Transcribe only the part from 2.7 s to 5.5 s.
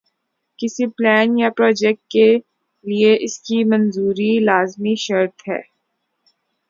لئے اس کی منظوری لازمی شرط